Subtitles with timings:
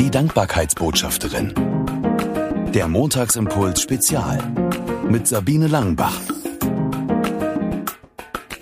[0.00, 1.52] Die Dankbarkeitsbotschafterin.
[2.72, 4.38] Der Montagsimpuls Spezial
[5.02, 6.18] mit Sabine Langenbach.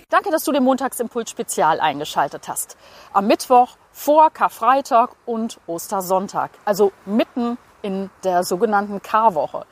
[0.08, 2.76] Danke, dass du den Montagsimpuls Spezial eingeschaltet hast.
[3.12, 9.64] Am Mittwoch vor Karfreitag und Ostersonntag, also mitten in der sogenannten Karwoche.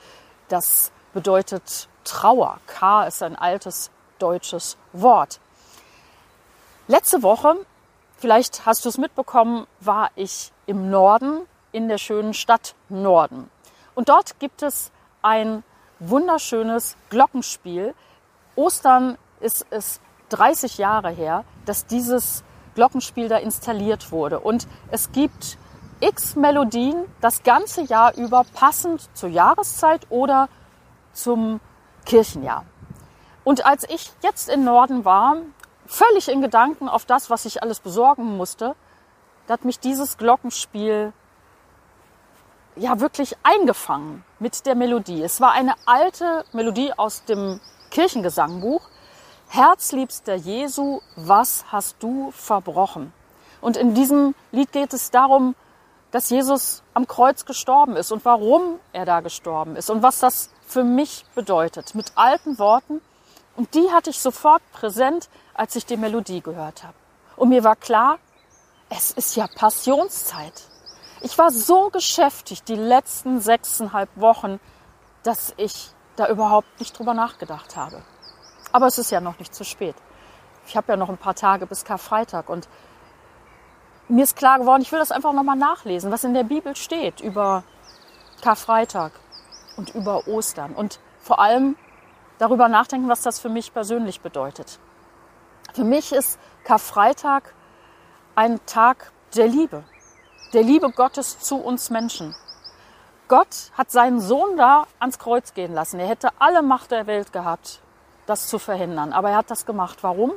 [0.47, 2.61] Das bedeutet Trauer.
[2.69, 3.91] Kar ist ein altes
[4.21, 5.41] deutsches Wort.
[6.87, 7.57] Letzte Woche,
[8.19, 11.41] vielleicht hast du es mitbekommen, war ich im Norden,
[11.77, 13.51] in der schönen Stadt Norden.
[13.95, 15.63] Und dort gibt es ein
[15.99, 17.95] wunderschönes Glockenspiel.
[18.55, 20.01] Ostern ist es
[20.31, 22.45] 30 Jahre her, dass dieses
[22.77, 24.41] Glockenspiel da installiert wurde.
[24.41, 25.59] Und es gibt
[26.01, 30.49] x Melodien das ganze Jahr über, passend zur Jahreszeit oder
[31.13, 31.61] zum
[32.07, 32.65] Kirchenjahr.
[33.45, 35.37] Und als ich jetzt in Norden war,
[35.85, 38.75] völlig in Gedanken auf das, was ich alles besorgen musste,
[39.47, 41.13] da hat mich dieses Glockenspiel
[42.77, 45.23] ja wirklich eingefangen mit der Melodie.
[45.23, 47.61] Es war eine alte Melodie aus dem
[47.91, 48.83] Kirchengesangbuch.
[49.49, 53.13] Herzliebster Jesu, was hast du verbrochen?
[53.61, 55.55] Und in diesem Lied geht es darum,
[56.11, 60.51] dass Jesus am Kreuz gestorben ist und warum er da gestorben ist und was das
[60.67, 61.95] für mich bedeutet.
[61.95, 63.01] Mit alten Worten.
[63.57, 66.95] Und die hatte ich sofort präsent, als ich die Melodie gehört habe.
[67.37, 68.19] Und mir war klar,
[68.91, 70.69] es ist ja Passionszeit.
[71.27, 74.61] Ich war so geschäftigt die letzten sechseinhalb Wochen,
[75.25, 78.01] dass ich da überhaupt nicht drüber nachgedacht habe.
[78.71, 79.97] Aber es ist ja noch nicht zu spät.
[80.69, 82.69] Ich habe ja noch ein paar Tage bis Karfreitag und
[84.07, 87.21] mir ist klar geworden, ich will das einfach nochmal nachlesen, was in der Bibel steht
[87.21, 87.65] über
[88.41, 89.11] Karfreitag
[89.77, 91.75] und über Ostern und vor allem
[92.39, 94.79] darüber nachdenken, was das für mich persönlich bedeutet.
[95.75, 97.53] Für mich ist Karfreitag
[98.37, 99.83] ein Tag der Liebe,
[100.53, 102.35] der Liebe Gottes zu uns Menschen.
[103.29, 105.99] Gott hat seinen Sohn da ans Kreuz gehen lassen.
[105.99, 107.81] Er hätte alle Macht der Welt gehabt,
[108.27, 109.13] das zu verhindern.
[109.13, 109.99] Aber er hat das gemacht.
[110.03, 110.33] Warum?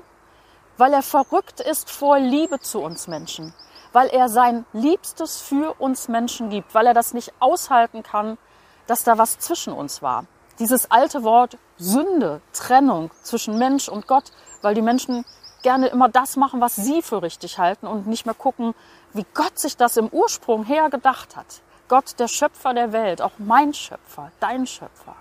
[0.78, 3.54] Weil er verrückt ist vor Liebe zu uns Menschen.
[3.94, 6.74] Weil er sein Liebstes für uns Menschen gibt.
[6.74, 8.40] Weil er das nicht aushalten kann,
[8.88, 10.26] dass da was zwischen uns war.
[10.58, 14.32] Dieses alte Wort Sünde, Trennung zwischen Mensch und Gott,
[14.62, 15.26] weil die Menschen
[15.62, 18.74] gerne immer das machen, was sie für richtig halten und nicht mehr gucken,
[19.14, 21.62] wie Gott sich das im Ursprung her gedacht hat.
[21.88, 25.16] Gott, der Schöpfer der Welt, auch mein Schöpfer, dein Schöpfer.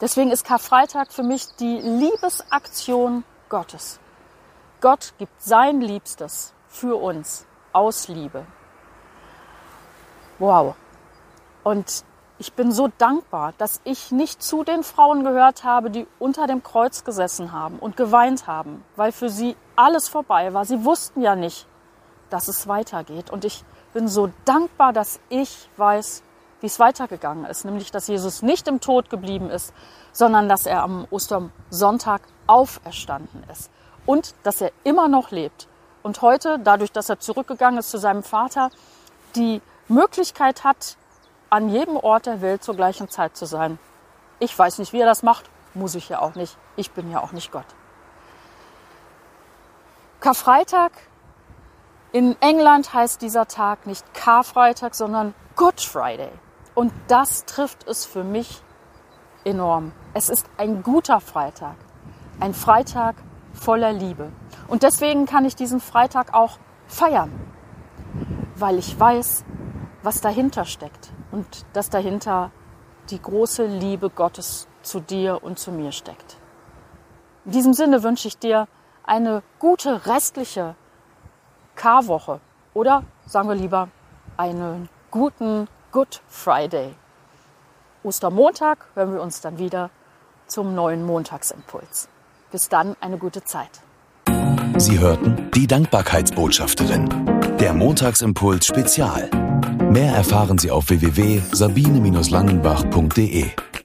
[0.00, 3.98] Deswegen ist Karfreitag für mich die Liebesaktion Gottes.
[4.80, 8.44] Gott gibt sein Liebstes für uns aus Liebe.
[10.38, 10.76] Wow.
[11.64, 12.04] Und
[12.38, 16.62] ich bin so dankbar, dass ich nicht zu den Frauen gehört habe, die unter dem
[16.62, 20.64] Kreuz gesessen haben und geweint haben, weil für sie alles vorbei war.
[20.64, 21.66] Sie wussten ja nicht,
[22.30, 23.30] dass es weitergeht.
[23.30, 26.22] Und ich bin so dankbar, dass ich weiß,
[26.60, 27.64] wie es weitergegangen ist.
[27.64, 29.72] Nämlich, dass Jesus nicht im Tod geblieben ist,
[30.12, 33.70] sondern dass er am Ostersonntag auferstanden ist.
[34.06, 35.66] Und dass er immer noch lebt.
[36.02, 38.70] Und heute, dadurch, dass er zurückgegangen ist zu seinem Vater,
[39.34, 40.96] die Möglichkeit hat,
[41.50, 43.78] an jedem Ort der Welt zur gleichen Zeit zu sein.
[44.38, 46.56] Ich weiß nicht, wie er das macht, muss ich ja auch nicht.
[46.76, 47.66] Ich bin ja auch nicht Gott.
[50.20, 50.92] Karfreitag
[52.12, 56.30] in England heißt dieser Tag nicht Karfreitag, sondern Good Friday.
[56.74, 58.62] Und das trifft es für mich
[59.44, 59.92] enorm.
[60.14, 61.76] Es ist ein guter Freitag,
[62.40, 63.16] ein Freitag
[63.52, 64.32] voller Liebe.
[64.68, 67.32] Und deswegen kann ich diesen Freitag auch feiern,
[68.54, 69.44] weil ich weiß,
[70.02, 72.50] was dahinter steckt und dass dahinter
[73.10, 76.36] die große Liebe Gottes zu dir und zu mir steckt.
[77.44, 78.66] In diesem Sinne wünsche ich dir
[79.04, 80.74] eine gute restliche
[81.76, 82.40] Karwoche
[82.74, 83.88] oder sagen wir lieber
[84.36, 86.94] einen guten Good Friday.
[88.02, 89.90] Ostermontag hören wir uns dann wieder
[90.46, 92.08] zum neuen Montagsimpuls.
[92.50, 93.70] Bis dann eine gute Zeit.
[94.76, 99.30] Sie hörten die Dankbarkeitsbotschafterin, der Montagsimpuls Spezial.
[99.90, 103.67] Mehr erfahren Sie auf www.sabine-langenbach.de.